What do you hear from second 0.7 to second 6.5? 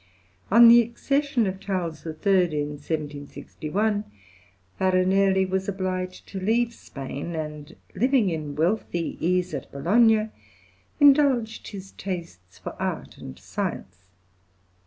accession of Charles III., in 1761, Farinelli was obliged to